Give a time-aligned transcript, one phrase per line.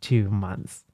[0.00, 0.84] two months.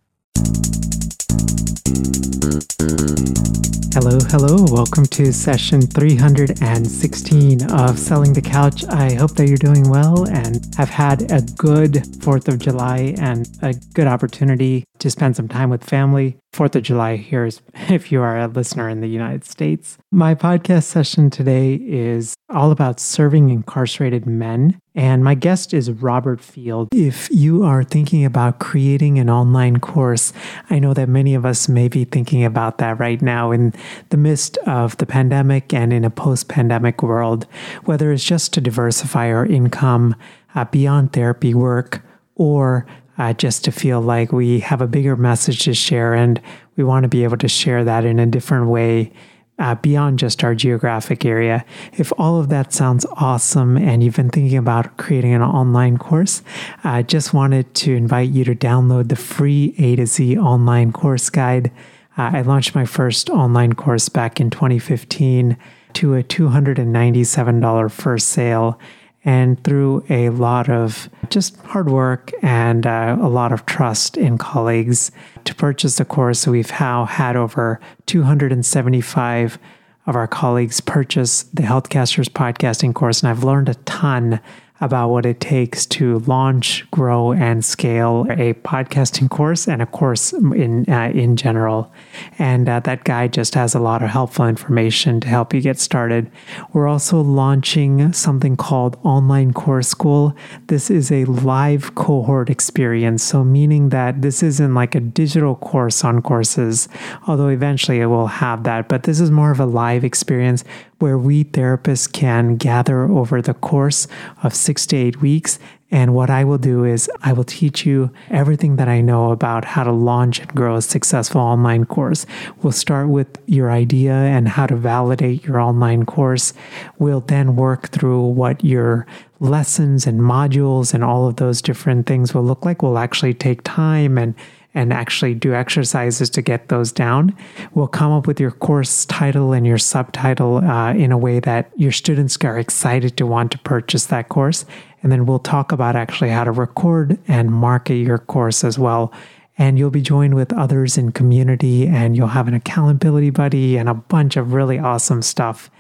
[3.95, 4.65] Hello, hello.
[4.69, 8.85] Welcome to session 316 of Selling the Couch.
[8.87, 13.49] I hope that you're doing well and have had a good 4th of July and
[13.63, 16.39] a good opportunity to spend some time with family.
[16.55, 17.61] 4th of July here is
[17.91, 19.99] if you are a listener in the United States.
[20.11, 24.79] My podcast session today is all about serving incarcerated men.
[24.95, 26.89] And my guest is Robert Field.
[26.95, 30.33] If you are thinking about creating an online course,
[30.71, 33.75] I know that many of us may be thinking about that right now in
[34.09, 37.47] the midst of the pandemic and in a post pandemic world,
[37.85, 40.17] whether it's just to diversify our income
[40.55, 42.03] uh, beyond therapy work
[42.37, 42.87] or
[43.19, 46.41] uh, just to feel like we have a bigger message to share and
[46.77, 49.13] we want to be able to share that in a different way
[49.59, 51.65] uh, beyond just our geographic area.
[51.93, 56.43] If all of that sounds awesome and you've been thinking about creating an online course,
[56.83, 61.31] I just wanted to invite you to download the free A to Z online course
[61.31, 61.71] guide.
[62.19, 65.57] Uh, I launched my first online course back in 2015
[65.95, 68.79] to a $297 first sale
[69.25, 74.37] and through a lot of just hard work and uh, a lot of trust in
[74.37, 75.11] colleagues
[75.45, 76.47] to purchase the course.
[76.47, 79.59] we've now had over 275
[80.07, 84.41] of our colleagues purchase the Healthcasters podcasting course, and I've learned a ton
[84.81, 90.33] about what it takes to launch, grow, and scale a podcasting course and a course
[90.33, 91.93] in uh, in general.
[92.41, 95.79] And uh, that guide just has a lot of helpful information to help you get
[95.79, 96.29] started.
[96.73, 100.37] We're also launching something called Online Course School.
[100.67, 106.03] This is a live cohort experience, so meaning that this isn't like a digital course
[106.05, 106.89] on courses,
[107.29, 108.89] although eventually it will have that.
[108.89, 110.65] But this is more of a live experience
[110.99, 114.07] where we therapists can gather over the course
[114.43, 115.59] of six to eight weeks.
[115.91, 119.65] And what I will do is I will teach you everything that I know about
[119.65, 122.27] how to launch and grow a successful online course.
[122.63, 126.53] We'll start with your idea and how to validate your online course.
[126.99, 129.07] We'll then work through what your
[129.39, 132.83] lessons and modules and all of those different things will look like.
[132.83, 134.35] We'll actually take time and
[134.75, 137.35] and actually do exercises to get those down.
[137.75, 141.71] We'll come up with your course title and your subtitle uh, in a way that
[141.77, 144.67] your students are excited to want to purchase that course.
[145.03, 149.13] And then we'll talk about actually how to record and market your course as well.
[149.57, 153.89] And you'll be joined with others in community, and you'll have an accountability buddy and
[153.89, 155.71] a bunch of really awesome stuff.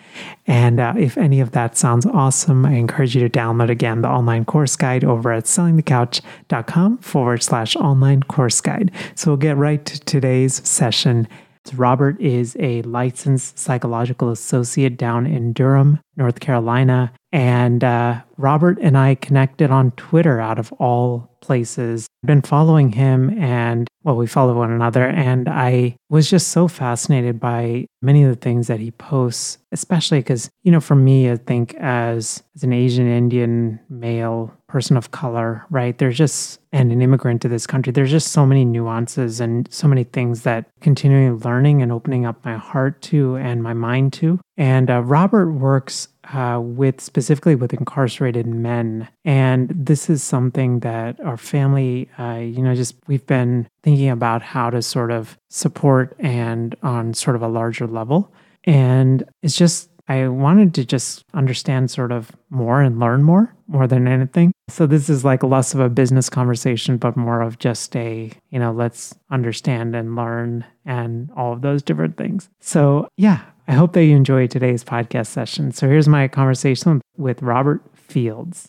[0.46, 4.08] And uh, if any of that sounds awesome, I encourage you to download again the
[4.08, 8.90] online course guide over at sellingthecouch.com forward slash online course guide.
[9.14, 11.28] So we'll get right to today's session.
[11.74, 17.12] Robert is a licensed psychological associate down in Durham, North Carolina.
[17.32, 22.06] And uh, Robert and I connected on Twitter out of all places.
[22.22, 25.06] I've been following him and, well, we follow one another.
[25.06, 30.20] And I was just so fascinated by many of the things that he posts, especially
[30.20, 35.10] because, you know, for me, I think as, as an Asian Indian male person of
[35.10, 39.40] color, right, there's just, and an immigrant to this country, there's just so many nuances
[39.40, 43.74] and so many things that continuing learning and opening up my heart to and my
[43.74, 44.40] mind to.
[44.56, 49.08] And uh, Robert works uh, with specifically with incarcerated men.
[49.24, 54.42] And this is something that our family, uh, you know, just we've been thinking about
[54.42, 58.32] how to sort of support and on sort of a larger level.
[58.64, 63.86] And it's just I wanted to just understand sort of more and learn more, more
[63.86, 64.52] than anything.
[64.68, 68.58] So this is like less of a business conversation, but more of just a, you
[68.58, 72.50] know, let's understand and learn and all of those different things.
[72.60, 75.72] So yeah, I hope that you enjoyed today's podcast session.
[75.72, 78.68] So here's my conversation with Robert Fields.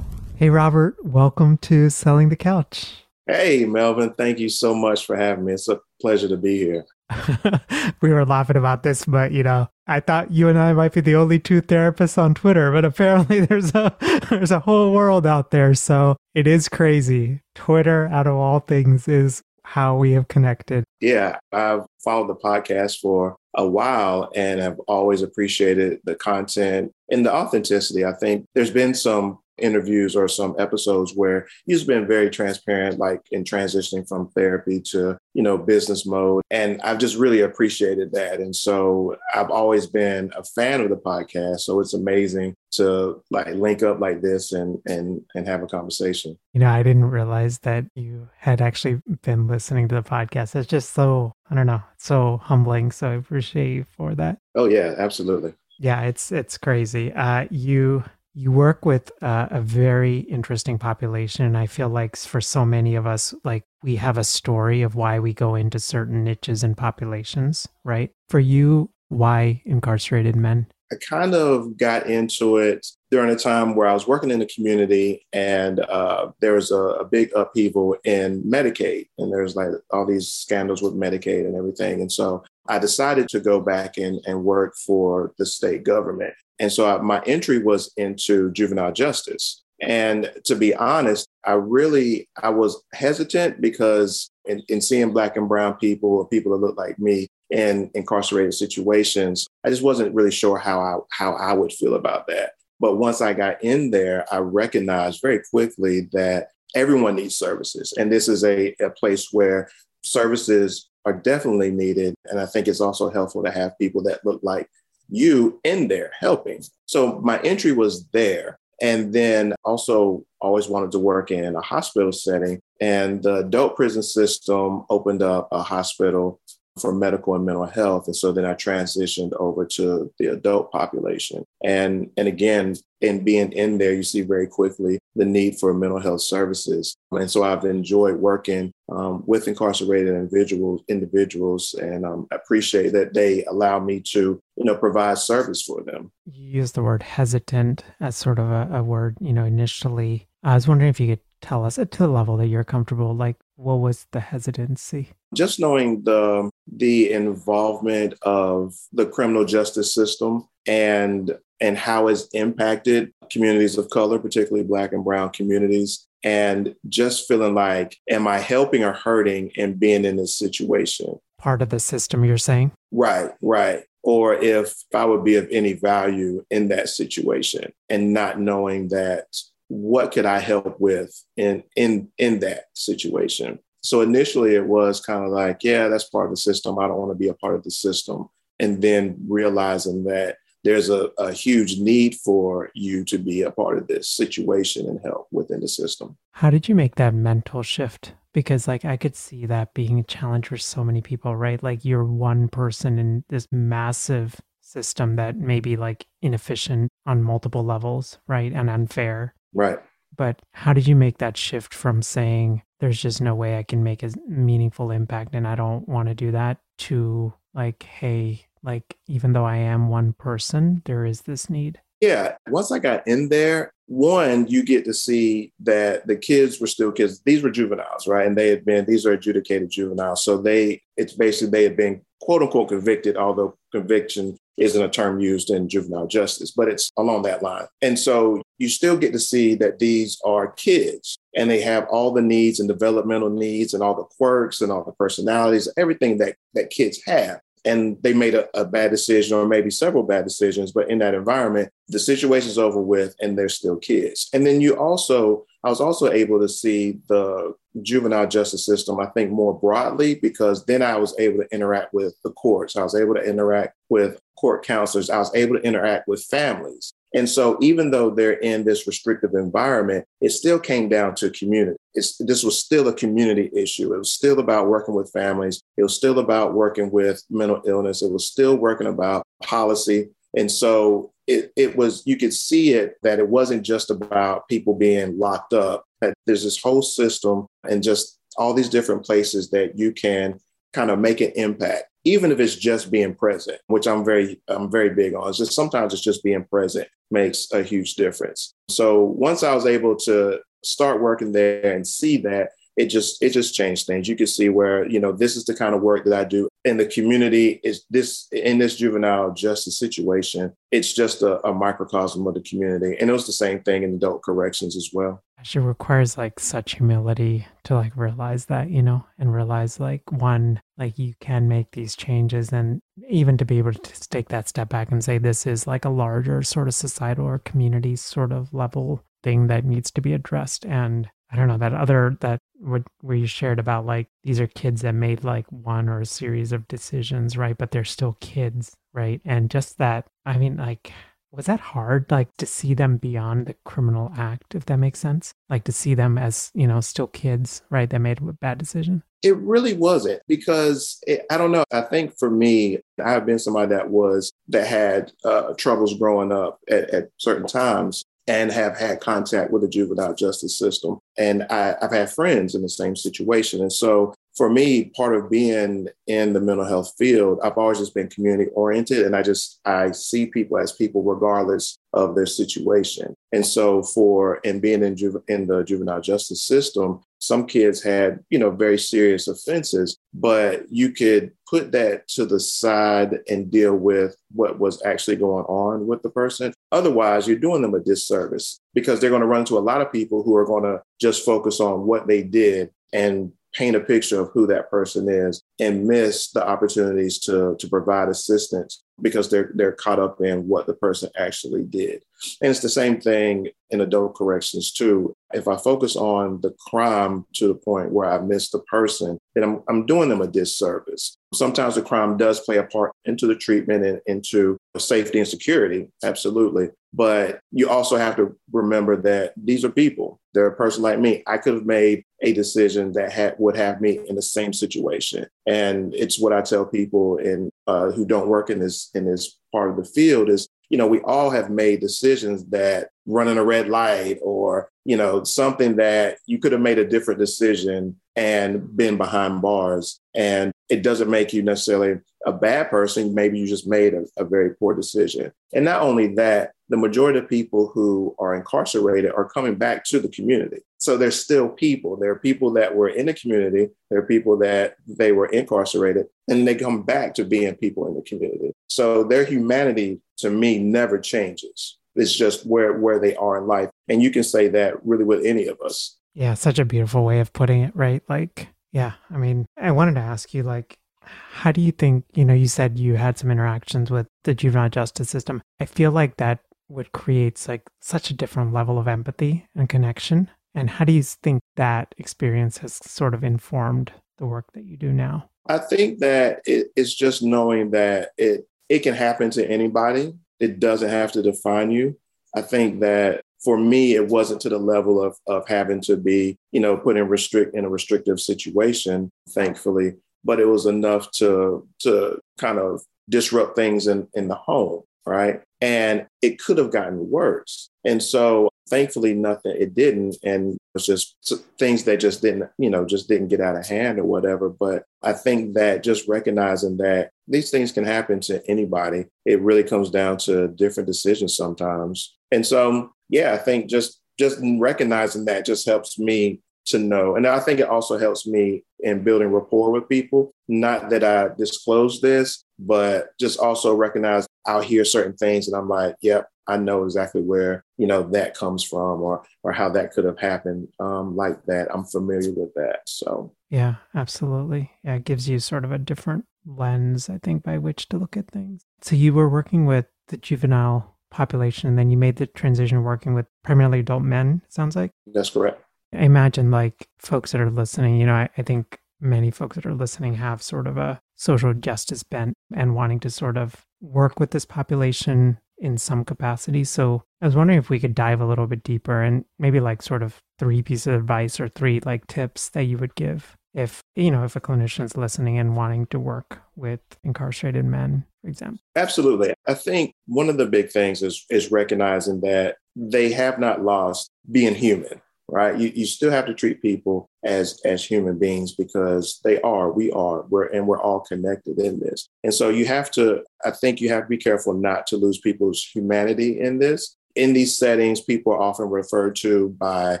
[0.36, 3.06] Hey, Robert, welcome to Selling the Couch.
[3.26, 5.54] Hey, Melvin, thank you so much for having me.
[5.54, 6.84] It's a pleasure to be here.
[8.00, 11.00] we were laughing about this, but you know, I thought you and I might be
[11.00, 13.94] the only two therapists on Twitter, but apparently there's a
[14.30, 15.74] there's a whole world out there.
[15.74, 17.40] So it is crazy.
[17.54, 20.84] Twitter, out of all things, is how we have connected.
[21.00, 27.24] Yeah, I've followed the podcast for a while and have always appreciated the content and
[27.24, 28.04] the authenticity.
[28.04, 33.20] I think there's been some interviews or some episodes where he's been very transparent, like
[33.30, 36.42] in transitioning from therapy to, you know, business mode.
[36.50, 38.40] And I've just really appreciated that.
[38.40, 41.60] And so I've always been a fan of the podcast.
[41.60, 46.38] So it's amazing to like link up like this and and and have a conversation.
[46.52, 50.56] You know, I didn't realize that you had actually been listening to the podcast.
[50.56, 52.90] It's just so I don't know, so humbling.
[52.90, 54.38] So I appreciate you for that.
[54.54, 55.54] Oh yeah, absolutely.
[55.78, 57.12] Yeah, it's it's crazy.
[57.12, 62.64] Uh, you you work with a very interesting population and i feel like for so
[62.64, 66.62] many of us like we have a story of why we go into certain niches
[66.62, 68.10] and populations right?
[68.28, 70.66] For you why incarcerated men?
[70.90, 74.46] I kind of got into it during a time where i was working in the
[74.54, 80.06] community and uh, there was a, a big upheaval in medicaid and there's like all
[80.06, 84.44] these scandals with medicaid and everything and so I decided to go back and, and
[84.44, 86.34] work for the state government.
[86.58, 89.62] And so I, my entry was into juvenile justice.
[89.80, 95.48] And to be honest, I really I was hesitant because in, in seeing black and
[95.48, 100.30] brown people or people that look like me in incarcerated situations, I just wasn't really
[100.30, 102.52] sure how I how I would feel about that.
[102.78, 107.92] But once I got in there, I recognized very quickly that everyone needs services.
[107.98, 109.68] And this is a, a place where
[110.02, 112.14] services are definitely needed.
[112.26, 114.68] And I think it's also helpful to have people that look like
[115.08, 116.62] you in there helping.
[116.86, 118.58] So my entry was there.
[118.80, 122.60] And then also always wanted to work in a hospital setting.
[122.80, 126.40] And the adult prison system opened up a hospital
[126.80, 128.06] for medical and mental health.
[128.06, 131.44] And so then I transitioned over to the adult population.
[131.62, 136.00] And, and again, in being in there, you see very quickly the need for mental
[136.00, 136.96] health services.
[137.10, 143.44] And so I've enjoyed working um, with incarcerated individuals, individuals, and um, appreciate that they
[143.44, 146.12] allow me to, you know, provide service for them.
[146.30, 150.28] You use the word hesitant as sort of a, a word, you know, initially.
[150.42, 153.36] I was wondering if you could tell us to the level that you're comfortable, like
[153.56, 155.10] what was the hesitancy?
[155.34, 163.12] Just knowing the the involvement of the criminal justice system and and how it's impacted
[163.30, 166.06] communities of color, particularly black and brown communities.
[166.24, 171.18] And just feeling like, am I helping or hurting in being in this situation?
[171.38, 172.70] Part of the system, you're saying?
[172.92, 173.82] Right, right.
[174.04, 179.26] Or if I would be of any value in that situation and not knowing that
[179.72, 183.58] what could I help with in in in that situation.
[183.82, 186.78] So initially it was kind of like, yeah, that's part of the system.
[186.78, 188.28] I don't want to be a part of the system.
[188.60, 193.78] And then realizing that there's a, a huge need for you to be a part
[193.78, 196.16] of this situation and help within the system.
[196.32, 198.14] How did you make that mental shift?
[198.32, 201.60] Because like I could see that being a challenge for so many people, right?
[201.60, 207.64] Like you're one person in this massive system that may be like inefficient on multiple
[207.64, 208.52] levels, right?
[208.52, 209.34] And unfair.
[209.54, 209.78] Right.
[210.16, 213.82] But how did you make that shift from saying there's just no way I can
[213.82, 218.96] make a meaningful impact and I don't want to do that to like, hey, like
[219.06, 221.80] even though I am one person, there is this need?
[222.00, 222.34] Yeah.
[222.48, 226.90] Once I got in there, one, you get to see that the kids were still
[226.90, 227.20] kids.
[227.24, 228.26] These were juveniles, right?
[228.26, 230.24] And they had been, these are adjudicated juveniles.
[230.24, 235.20] So they, it's basically they had been quote unquote convicted, although conviction isn't a term
[235.20, 237.66] used in juvenile justice, but it's along that line.
[237.80, 242.12] And so you still get to see that these are kids and they have all
[242.12, 246.36] the needs and developmental needs and all the quirks and all the personalities, everything that,
[246.54, 247.40] that kids have.
[247.64, 251.14] And they made a, a bad decision or maybe several bad decisions, but in that
[251.14, 254.28] environment, the situation's over with and they're still kids.
[254.32, 259.06] And then you also I was also able to see the juvenile justice system, I
[259.06, 262.76] think, more broadly, because then I was able to interact with the courts.
[262.76, 265.08] I was able to interact with court counselors.
[265.08, 266.94] I was able to interact with families.
[267.14, 271.76] And so, even though they're in this restrictive environment, it still came down to community.
[271.94, 273.92] It's, this was still a community issue.
[273.92, 275.62] It was still about working with families.
[275.76, 278.02] It was still about working with mental illness.
[278.02, 280.08] It was still working about policy.
[280.36, 284.74] And so, it, it was, you could see it that it wasn't just about people
[284.74, 289.78] being locked up, that there's this whole system and just all these different places that
[289.78, 290.40] you can
[290.72, 294.70] kind of make an impact even if it's just being present which i'm very i'm
[294.70, 298.54] very big on it's just sometimes it's just being present makes a huge difference.
[298.68, 303.30] So once i was able to start working there and see that it just it
[303.30, 304.08] just changed things.
[304.08, 306.48] You could see where you know this is the kind of work that i do
[306.64, 312.26] in the community is this in this juvenile justice situation it's just a, a microcosm
[312.26, 312.96] of the community.
[312.98, 315.22] And it was the same thing in adult corrections as well.
[315.38, 320.60] It requires like such humility to like realize that you know and realize like one
[320.78, 324.68] like you can make these changes and even to be able to take that step
[324.68, 328.54] back and say this is like a larger sort of societal or community sort of
[328.54, 330.64] level thing that needs to be addressed.
[330.64, 334.46] And I don't know that other that what where you shared about like these are
[334.46, 337.56] kids that made like one or a series of decisions, right?
[337.56, 339.20] But they're still kids, right?
[339.24, 340.92] And just that, I mean, like,
[341.30, 345.32] was that hard, like to see them beyond the criminal act, if that makes sense?
[345.48, 347.88] Like to see them as you know still kids, right?
[347.88, 349.02] That made a bad decision.
[349.22, 351.64] It really wasn't because it, I don't know.
[351.72, 356.30] I think for me, I have been somebody that was that had uh, troubles growing
[356.30, 360.98] up at, at certain times, and have had contact with the juvenile justice system.
[361.18, 363.60] And I, have had friends in the same situation.
[363.60, 367.94] And so for me, part of being in the mental health field, I've always just
[367.94, 369.04] been community oriented.
[369.04, 373.14] And I just, I see people as people regardless of their situation.
[373.32, 374.96] And so for, and being in,
[375.28, 380.90] in the juvenile justice system, some kids had, you know, very serious offenses, but you
[380.90, 386.02] could put that to the side and deal with what was actually going on with
[386.02, 386.54] the person.
[386.72, 389.92] Otherwise, you're doing them a disservice because they're going to run into a lot of
[389.92, 394.20] people who are going to just focus on what they did and paint a picture
[394.20, 399.52] of who that person is and miss the opportunities to, to provide assistance because they're
[399.54, 402.02] they're caught up in what the person actually did.
[402.40, 405.14] And it's the same thing in adult corrections too.
[405.32, 409.44] If I focus on the crime to the point where I miss the person, then
[409.44, 411.16] I'm, I'm doing them a disservice.
[411.32, 415.88] Sometimes the crime does play a part into the treatment and into safety and security,
[416.04, 416.68] absolutely.
[416.94, 420.20] But you also have to remember that these are people.
[420.34, 421.22] They're a person like me.
[421.26, 425.26] I could have made a decision that had, would have me in the same situation.
[425.46, 429.38] And it's what I tell people in uh, who don't work in this in this
[429.52, 433.44] part of the field is you know we all have made decisions that running a
[433.44, 438.76] red light or you know something that you could have made a different decision and
[438.76, 440.00] been behind bars.
[440.14, 443.14] And it doesn't make you necessarily a bad person.
[443.14, 445.32] Maybe you just made a, a very poor decision.
[445.52, 450.00] And not only that the majority of people who are incarcerated are coming back to
[450.00, 450.56] the community.
[450.78, 451.98] So there's still people.
[451.98, 453.68] There are people that were in the community.
[453.90, 457.94] There are people that they were incarcerated and they come back to being people in
[457.94, 458.54] the community.
[458.68, 461.76] So their humanity to me never changes.
[461.94, 463.68] It's just where, where they are in life.
[463.88, 465.98] And you can say that really with any of us.
[466.14, 468.02] Yeah, such a beautiful way of putting it, right?
[468.08, 472.24] Like, yeah, I mean, I wanted to ask you, like, how do you think, you
[472.24, 475.42] know, you said you had some interactions with the juvenile justice system.
[475.60, 476.40] I feel like that
[476.72, 480.30] what creates like such a different level of empathy and connection.
[480.54, 484.76] And how do you think that experience has sort of informed the work that you
[484.76, 485.28] do now?
[485.46, 490.14] I think that it, it's just knowing that it it can happen to anybody.
[490.40, 491.98] It doesn't have to define you.
[492.34, 496.36] I think that for me, it wasn't to the level of of having to be,
[496.52, 499.94] you know, put in restrict in a restrictive situation, thankfully.
[500.24, 505.42] But it was enough to to kind of disrupt things in, in the home right?
[505.60, 507.70] And it could have gotten worse.
[507.84, 511.16] And so thankfully nothing it didn't and it was just
[511.58, 514.84] things that just didn't you know just didn't get out of hand or whatever but
[515.02, 519.90] i think that just recognizing that these things can happen to anybody it really comes
[519.90, 525.66] down to different decisions sometimes and so yeah i think just just recognizing that just
[525.66, 527.16] helps me to know.
[527.16, 530.32] And I think it also helps me in building rapport with people.
[530.48, 535.68] Not that I disclose this, but just also recognize I'll hear certain things and I'm
[535.68, 539.92] like, yep, I know exactly where, you know, that comes from or or how that
[539.92, 541.68] could have happened um, like that.
[541.72, 542.80] I'm familiar with that.
[542.86, 544.70] So yeah, absolutely.
[544.82, 548.16] Yeah, it gives you sort of a different lens, I think, by which to look
[548.16, 548.64] at things.
[548.80, 553.14] So you were working with the juvenile population, and then you made the transition working
[553.14, 554.90] with primarily adult men, sounds like?
[555.06, 555.62] That's correct.
[555.92, 559.66] I imagine like folks that are listening, you know, I, I think many folks that
[559.66, 564.18] are listening have sort of a social justice bent and wanting to sort of work
[564.18, 566.64] with this population in some capacity.
[566.64, 569.82] So I was wondering if we could dive a little bit deeper and maybe like
[569.82, 573.82] sort of three pieces of advice or three like tips that you would give if
[573.94, 578.28] you know if a clinician is listening and wanting to work with incarcerated men for
[578.28, 578.60] example.
[578.76, 579.34] Absolutely.
[579.46, 584.10] I think one of the big things is is recognizing that they have not lost
[584.30, 585.00] being human
[585.32, 585.58] right?
[585.58, 589.90] You, you still have to treat people as as human beings because they are we
[589.92, 592.08] are we're and we're all connected in this.
[592.22, 595.18] And so you have to i think you have to be careful not to lose
[595.18, 596.96] people's humanity in this.
[597.16, 600.00] In these settings people are often referred to by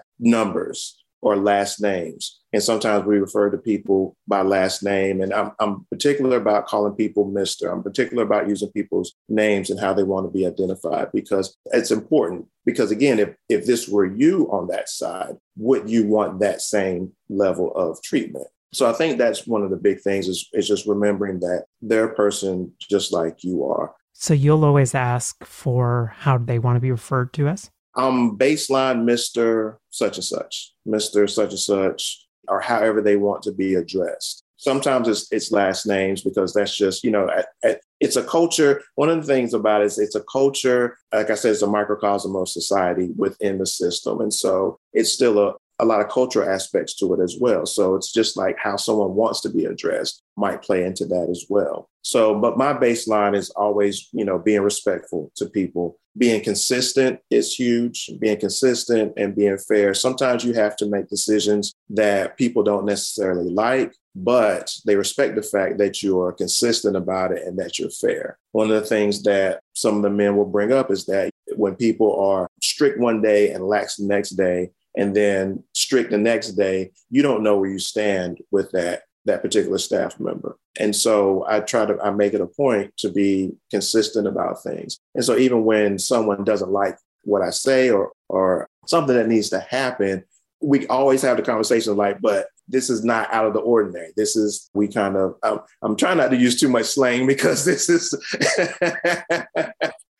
[0.18, 2.40] numbers or last names.
[2.52, 5.22] And sometimes we refer to people by last name.
[5.22, 7.72] And I'm, I'm particular about calling people Mr.
[7.72, 11.92] I'm particular about using people's names and how they want to be identified because it's
[11.92, 12.46] important.
[12.66, 17.12] Because again, if, if this were you on that side, would you want that same
[17.30, 18.48] level of treatment?
[18.74, 22.06] So I think that's one of the big things is, is just remembering that they're
[22.06, 23.94] a person just like you are.
[24.12, 27.70] So you'll always ask for how they want to be referred to as?
[27.94, 29.76] I'm baseline Mr.
[29.90, 31.28] such and such, Mr.
[31.28, 34.44] such and such, or however they want to be addressed.
[34.56, 38.82] Sometimes it's, it's last names because that's just, you know, at, at, it's a culture.
[38.94, 41.66] One of the things about it is it's a culture, like I said, it's a
[41.66, 44.20] microcosm of society within the system.
[44.20, 47.66] And so it's still a, a lot of cultural aspects to it as well.
[47.66, 51.46] So it's just like how someone wants to be addressed might play into that as
[51.48, 51.88] well.
[52.02, 55.98] So, but my baseline is always, you know, being respectful to people.
[56.16, 59.94] Being consistent is huge, being consistent and being fair.
[59.94, 65.42] Sometimes you have to make decisions that people don't necessarily like, but they respect the
[65.42, 68.38] fact that you are consistent about it and that you're fair.
[68.50, 71.76] One of the things that some of the men will bring up is that when
[71.76, 76.50] people are strict one day and lax the next day, and then strict the next
[76.50, 80.56] day, you don't know where you stand with that that particular staff member.
[80.80, 84.98] And so I try to I make it a point to be consistent about things.
[85.14, 89.50] And so even when someone doesn't like what I say or or something that needs
[89.50, 90.24] to happen,
[90.60, 94.12] we always have the conversation like, but this is not out of the ordinary.
[94.16, 97.64] This is we kind of I'm, I'm trying not to use too much slang because
[97.64, 98.14] this is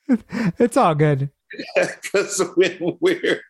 [0.58, 1.30] it's all good.
[2.02, 3.40] Because when we're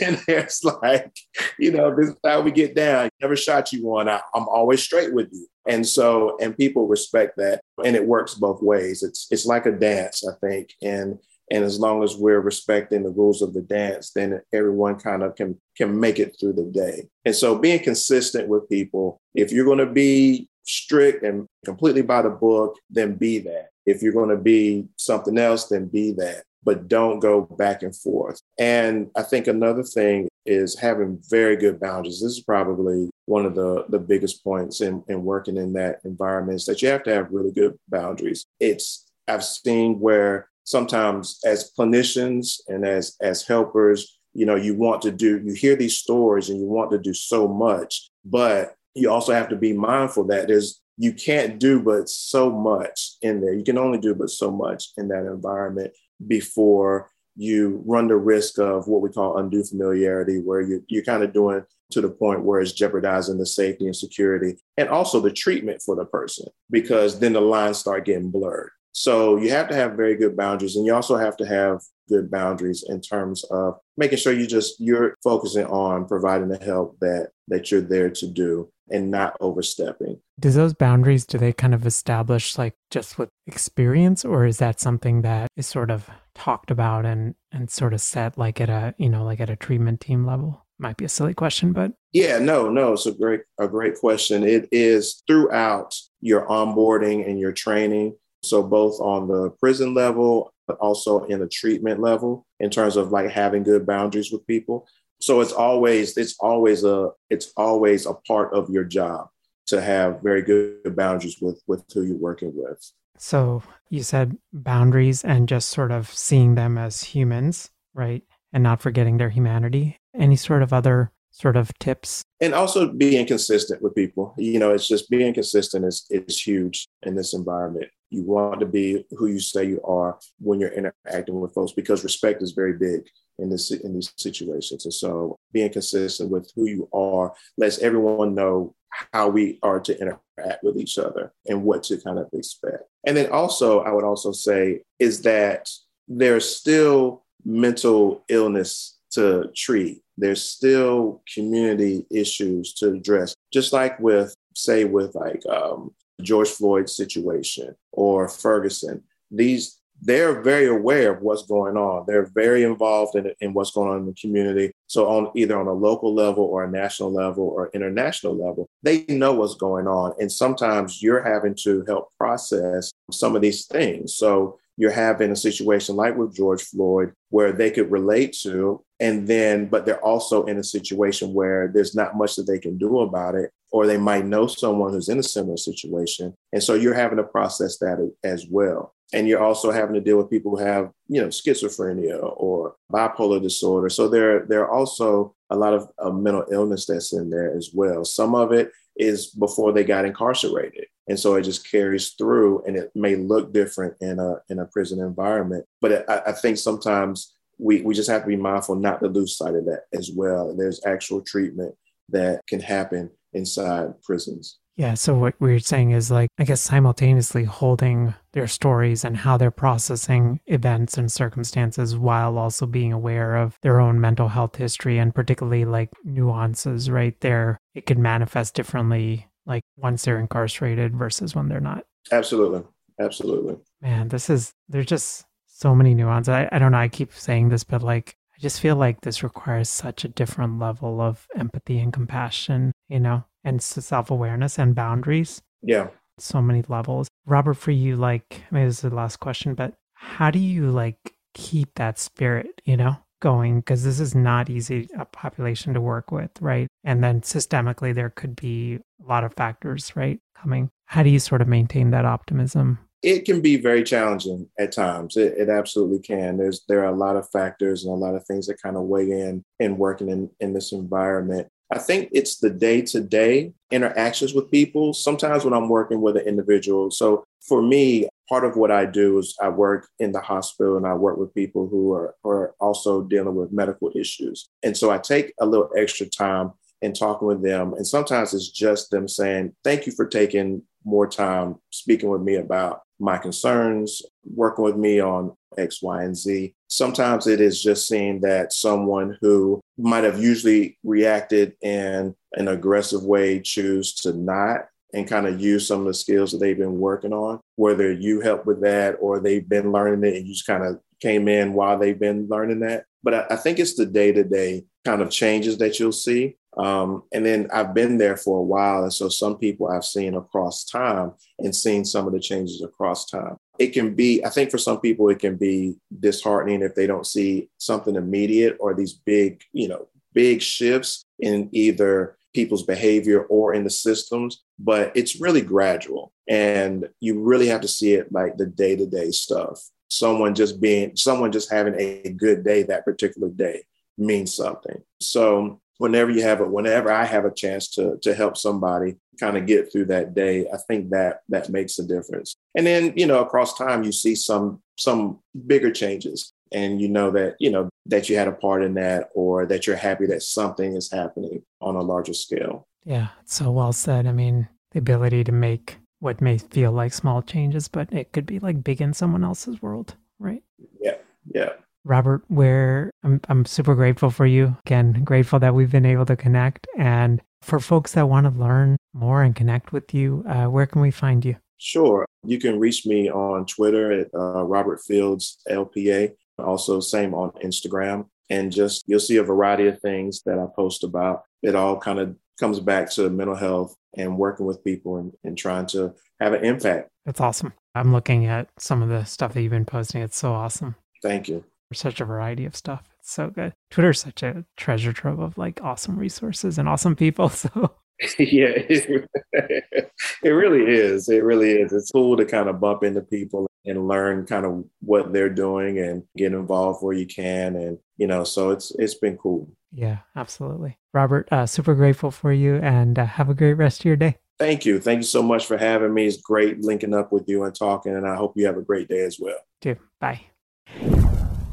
[0.00, 1.12] in there, it's like,
[1.58, 3.08] you know, this is how we get down.
[3.20, 4.08] Never shot you one.
[4.08, 5.46] I, I'm always straight with you.
[5.66, 7.60] And so, and people respect that.
[7.84, 9.02] And it works both ways.
[9.02, 10.70] It's it's like a dance, I think.
[10.82, 11.18] And
[11.50, 15.34] and as long as we're respecting the rules of the dance, then everyone kind of
[15.34, 17.08] can can make it through the day.
[17.24, 22.22] And so being consistent with people, if you're going to be strict and completely by
[22.22, 23.68] the book, then be that.
[23.86, 27.96] If you're going to be something else, then be that but don't go back and
[27.96, 28.40] forth.
[28.58, 32.20] And I think another thing is having very good boundaries.
[32.20, 36.56] This is probably one of the, the biggest points in, in working in that environment
[36.56, 38.44] is that you have to have really good boundaries.
[38.58, 45.02] It's I've seen where sometimes as clinicians and as as helpers, you know, you want
[45.02, 49.10] to do, you hear these stories and you want to do so much, but you
[49.10, 53.54] also have to be mindful that there's you can't do but so much in there.
[53.54, 55.92] You can only do but so much in that environment
[56.26, 61.22] before you run the risk of what we call undue familiarity, where you, you're kind
[61.22, 65.32] of doing to the point where it's jeopardizing the safety and security and also the
[65.32, 68.70] treatment for the person, because then the lines start getting blurred.
[68.92, 72.30] So you have to have very good boundaries, and you also have to have good
[72.30, 77.28] boundaries in terms of making sure you just you're focusing on providing the help that
[77.46, 80.20] that you're there to do and not overstepping.
[80.38, 84.80] Do those boundaries do they kind of establish like just with experience or is that
[84.80, 88.94] something that is sort of talked about and and sort of set like at a,
[88.98, 90.64] you know, like at a treatment team level?
[90.80, 94.44] Might be a silly question, but yeah, no, no, it's a great a great question.
[94.44, 98.16] It is throughout your onboarding and your training.
[98.44, 103.10] So both on the prison level but also in the treatment level in terms of
[103.10, 104.86] like having good boundaries with people
[105.20, 109.28] so it's always it's always a it's always a part of your job
[109.66, 112.92] to have very good boundaries with with who you're working with.
[113.18, 118.22] So you said boundaries and just sort of seeing them as humans right?
[118.52, 119.98] And not forgetting their humanity.
[120.14, 122.22] Any sort of other sort of tips?
[122.40, 124.34] And also being consistent with people.
[124.38, 127.90] You know it's just being consistent is is huge in this environment.
[128.10, 132.04] You want to be who you say you are when you're interacting with folks because
[132.04, 133.02] respect is very big
[133.38, 134.84] in this in these situations.
[134.84, 138.74] And so being consistent with who you are lets everyone know
[139.12, 142.84] how we are to interact with each other and what to kind of expect.
[143.06, 145.68] And then also I would also say is that
[146.08, 150.02] there's still mental illness to treat.
[150.16, 156.88] There's still community issues to address, just like with, say, with like um, George Floyd
[156.88, 159.04] situation or Ferguson.
[159.30, 162.04] These they're very aware of what's going on.
[162.06, 164.72] They're very involved in, in what's going on in the community.
[164.86, 169.04] So on either on a local level or a national level or international level, they
[169.08, 170.14] know what's going on.
[170.18, 174.14] And sometimes you're having to help process some of these things.
[174.14, 179.26] So you're having a situation like with George Floyd where they could relate to, and
[179.26, 183.00] then, but they're also in a situation where there's not much that they can do
[183.00, 186.32] about it, or they might know someone who's in a similar situation.
[186.52, 188.94] And so you're having to process that as well.
[189.12, 193.40] And you're also having to deal with people who have, you know, schizophrenia or bipolar
[193.40, 193.88] disorder.
[193.88, 197.70] So there, there are also a lot of uh, mental illness that's in there as
[197.72, 198.04] well.
[198.04, 200.86] Some of it is before they got incarcerated.
[201.08, 204.66] And so it just carries through and it may look different in a, in a
[204.66, 205.64] prison environment.
[205.80, 209.38] But I, I think sometimes we, we just have to be mindful not to lose
[209.38, 210.54] sight of that as well.
[210.54, 211.74] There's actual treatment
[212.10, 214.58] that can happen inside prisons.
[214.78, 214.94] Yeah.
[214.94, 219.50] So what we're saying is like, I guess simultaneously holding their stories and how they're
[219.50, 225.12] processing events and circumstances while also being aware of their own mental health history and
[225.12, 227.58] particularly like nuances right there.
[227.74, 231.84] It can manifest differently like once they're incarcerated versus when they're not.
[232.12, 232.62] Absolutely.
[233.00, 233.56] Absolutely.
[233.82, 236.30] Man, this is, there's just so many nuances.
[236.30, 236.78] I, I don't know.
[236.78, 240.60] I keep saying this, but like, I just feel like this requires such a different
[240.60, 245.42] level of empathy and compassion, you know, and self awareness and boundaries.
[245.60, 245.88] Yeah.
[246.18, 247.08] So many levels.
[247.26, 251.14] Robert, for you, like, maybe this is the last question, but how do you like
[251.34, 253.58] keep that spirit, you know, going?
[253.58, 256.68] Because this is not easy a population to work with, right?
[256.84, 260.70] And then systemically, there could be a lot of factors, right, coming.
[260.86, 262.78] How do you sort of maintain that optimism?
[263.02, 265.16] It can be very challenging at times.
[265.16, 266.36] It, it, absolutely can.
[266.36, 268.84] There's there are a lot of factors and a lot of things that kind of
[268.84, 271.48] weigh in in working in, in this environment.
[271.70, 274.94] I think it's the day to day interactions with people.
[274.94, 279.18] Sometimes when I'm working with an individual, so for me, part of what I do
[279.18, 283.02] is I work in the hospital and I work with people who are, are also
[283.02, 284.48] dealing with medical issues.
[284.62, 287.74] And so I take a little extra time in talking with them.
[287.74, 292.36] And sometimes it's just them saying, Thank you for taking more time speaking with me
[292.36, 296.54] about my concerns, working with me on X, Y, and Z.
[296.68, 303.02] Sometimes it is just seeing that someone who might have usually reacted in an aggressive
[303.02, 306.78] way choose to not and kind of use some of the skills that they've been
[306.78, 310.46] working on, whether you help with that or they've been learning it and you just
[310.46, 312.84] kind of came in while they've been learning that.
[313.02, 316.36] But I, I think it's the day to day kind of changes that you'll see.
[316.58, 318.82] Um, and then I've been there for a while.
[318.82, 323.08] And so some people I've seen across time and seen some of the changes across
[323.08, 323.36] time.
[323.58, 327.06] It can be, I think for some people, it can be disheartening if they don't
[327.06, 333.54] see something immediate or these big, you know, big shifts in either people's behavior or
[333.54, 336.12] in the systems, but it's really gradual.
[336.28, 339.60] And you really have to see it like the day to day stuff.
[339.90, 343.62] Someone just being, someone just having a good day that particular day
[343.96, 344.82] means something.
[345.00, 349.36] So whenever you have it, whenever I have a chance to to help somebody kind
[349.36, 352.36] of get through that day, I think that that makes a difference.
[352.54, 357.10] And then, you know, across time you see some some bigger changes and you know
[357.10, 360.22] that, you know, that you had a part in that or that you're happy that
[360.22, 362.66] something is happening on a larger scale.
[362.84, 364.06] Yeah, so well said.
[364.06, 368.24] I mean, the ability to make what may feel like small changes, but it could
[368.24, 370.42] be like big in someone else's world, right?
[370.80, 370.96] Yeah.
[371.34, 371.50] Yeah.
[371.84, 374.56] Robert, where I'm, I'm super grateful for you.
[374.66, 376.66] Again, grateful that we've been able to connect.
[376.76, 380.82] And for folks that want to learn more and connect with you, uh, where can
[380.82, 381.36] we find you?
[381.58, 382.06] Sure.
[382.24, 386.12] You can reach me on Twitter at uh, Robert Fields LPA.
[386.38, 388.06] Also, same on Instagram.
[388.30, 391.22] And just you'll see a variety of things that I post about.
[391.42, 395.36] It all kind of comes back to mental health and working with people and, and
[395.36, 396.90] trying to have an impact.
[397.06, 397.54] That's awesome.
[397.74, 400.02] I'm looking at some of the stuff that you've been posting.
[400.02, 400.76] It's so awesome.
[401.02, 402.88] Thank you such a variety of stuff.
[403.00, 403.54] It's so good.
[403.70, 407.32] Twitter's such a treasure trove of like awesome resources and awesome people.
[407.40, 407.72] So
[408.20, 409.08] yeah, it,
[410.22, 411.08] it really is.
[411.08, 411.72] It really is.
[411.72, 415.80] It's cool to kind of bump into people and learn kind of what they're doing
[415.80, 417.56] and get involved where you can.
[417.56, 419.50] And, you know, so it's, it's been cool.
[419.72, 420.78] Yeah, absolutely.
[420.94, 424.16] Robert, uh, super grateful for you and uh, have a great rest of your day.
[424.38, 424.80] Thank you.
[424.80, 426.06] Thank you so much for having me.
[426.06, 428.88] It's great linking up with you and talking, and I hope you have a great
[428.88, 429.38] day as well.
[429.60, 429.76] Too.
[430.00, 430.20] Bye.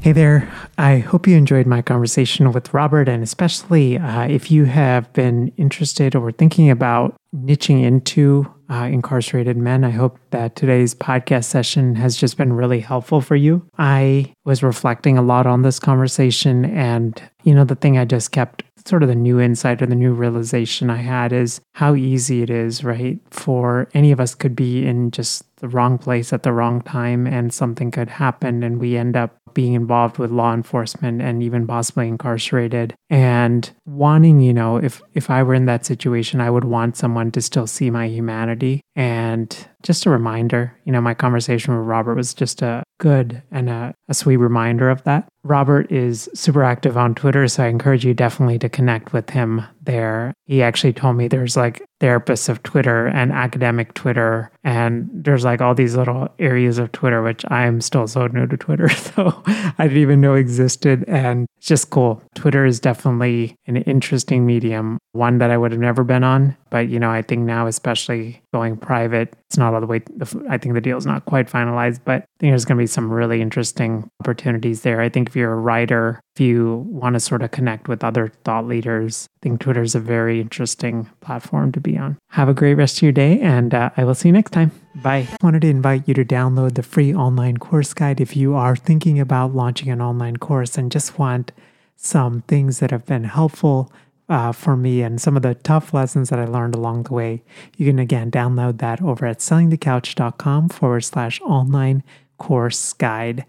[0.06, 0.48] Hey there.
[0.78, 5.48] I hope you enjoyed my conversation with Robert, and especially uh, if you have been
[5.56, 9.82] interested or thinking about niching into uh, incarcerated men.
[9.82, 13.68] I hope that today's podcast session has just been really helpful for you.
[13.78, 18.30] I was reflecting a lot on this conversation, and you know, the thing I just
[18.30, 22.42] kept sort of the new insight or the new realization I had is how easy
[22.42, 23.18] it is, right?
[23.30, 27.26] For any of us could be in just the wrong place at the wrong time
[27.26, 31.66] and something could happen and we end up being involved with law enforcement and even
[31.66, 36.64] possibly incarcerated and wanting you know if if i were in that situation i would
[36.64, 41.76] want someone to still see my humanity and just a reminder you know my conversation
[41.76, 46.28] with robert was just a good and a, a sweet reminder of that robert is
[46.34, 50.62] super active on twitter so i encourage you definitely to connect with him there he
[50.62, 54.50] actually told me there's like therapists of Twitter and academic Twitter.
[54.64, 58.56] And there's like all these little areas of Twitter, which I'm still so new to
[58.56, 58.88] Twitter.
[59.16, 61.04] So I didn't even know existed.
[61.06, 62.22] And it's just cool.
[62.34, 66.56] Twitter is definitely an interesting medium, one that I would have never been on.
[66.76, 70.02] But, you know, I think now, especially going private, it's not all the way,
[70.50, 72.86] I think the deal is not quite finalized, but I think there's going to be
[72.86, 75.00] some really interesting opportunities there.
[75.00, 78.30] I think if you're a writer, if you want to sort of connect with other
[78.44, 82.18] thought leaders, I think Twitter is a very interesting platform to be on.
[82.32, 84.70] Have a great rest of your day, and uh, I will see you next time.
[84.96, 85.26] Bye.
[85.30, 88.76] I wanted to invite you to download the free online course guide if you are
[88.76, 91.52] thinking about launching an online course and just want
[91.96, 93.90] some things that have been helpful
[94.28, 97.42] uh, for me and some of the tough lessons that I learned along the way.
[97.76, 102.02] You can again download that over at sellingthecouch.com forward slash online
[102.38, 103.44] course guide.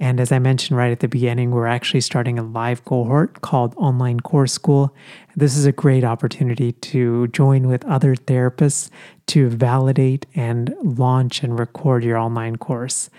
[0.00, 3.74] And as I mentioned right at the beginning, we're actually starting a live cohort called
[3.76, 4.92] Online Course School.
[5.36, 8.90] This is a great opportunity to join with other therapists
[9.28, 13.10] to validate and launch and record your online course.